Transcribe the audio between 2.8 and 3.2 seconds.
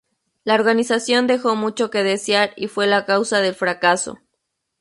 la